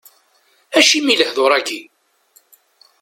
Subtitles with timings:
[0.77, 1.81] Acimi lehdur-agi?